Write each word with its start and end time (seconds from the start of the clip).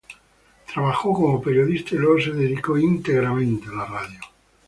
Trabajó 0.65 1.13
como 1.13 1.39
periodista 1.43 1.93
y 1.93 1.99
luego 1.99 2.19
se 2.19 2.31
dedicó 2.33 2.75
íntegramente 2.75 3.67
a 3.69 3.73
la 3.75 3.85
radio. 3.85 4.19